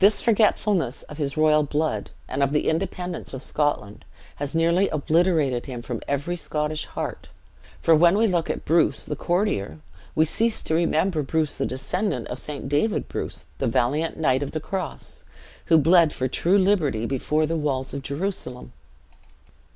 [0.00, 4.04] This forgetfulness of his royal blood, and of the independence of Scotland,
[4.42, 7.28] has nearly obliterated him from every Scottish heart;
[7.80, 9.78] for, when we look at Bruce the courtier,
[10.16, 12.68] we cease to remember Bruce the descendant of St.
[12.68, 15.22] David Bruce the valiant knight of the Cross,
[15.66, 18.72] who bled for true liberty before the walls of Jerusalem.